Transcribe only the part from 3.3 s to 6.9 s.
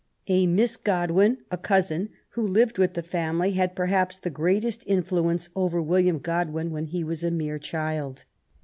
had perhaps the greatest influence over William Godwin when